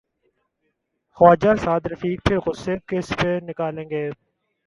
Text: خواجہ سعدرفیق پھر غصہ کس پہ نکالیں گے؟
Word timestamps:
خواجہ 1.17 1.53
سعدرفیق 1.63 2.19
پھر 2.25 2.37
غصہ 2.45 2.71
کس 2.87 3.07
پہ 3.19 3.37
نکالیں 3.43 3.89
گے؟ 3.89 4.05